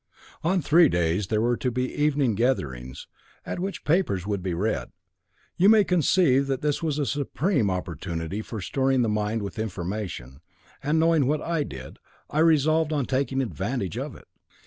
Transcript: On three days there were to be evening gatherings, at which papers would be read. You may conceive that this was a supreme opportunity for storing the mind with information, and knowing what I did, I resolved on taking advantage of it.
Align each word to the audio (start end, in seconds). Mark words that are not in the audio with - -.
On 0.43 0.63
three 0.63 0.89
days 0.89 1.27
there 1.27 1.41
were 1.43 1.55
to 1.57 1.69
be 1.69 1.93
evening 1.93 2.33
gatherings, 2.33 3.05
at 3.45 3.59
which 3.59 3.83
papers 3.85 4.25
would 4.25 4.41
be 4.41 4.55
read. 4.55 4.89
You 5.57 5.69
may 5.69 5.83
conceive 5.83 6.47
that 6.47 6.61
this 6.63 6.81
was 6.81 6.97
a 6.97 7.05
supreme 7.05 7.69
opportunity 7.69 8.41
for 8.41 8.61
storing 8.61 9.03
the 9.03 9.09
mind 9.09 9.43
with 9.43 9.59
information, 9.59 10.41
and 10.81 10.99
knowing 10.99 11.27
what 11.27 11.43
I 11.43 11.61
did, 11.61 11.99
I 12.31 12.39
resolved 12.39 12.91
on 12.91 13.05
taking 13.05 13.43
advantage 13.43 13.95
of 13.95 14.15
it. 14.15 14.25